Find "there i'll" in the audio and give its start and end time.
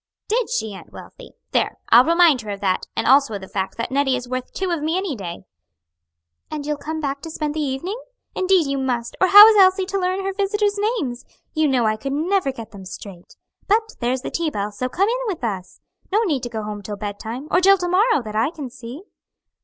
1.51-2.03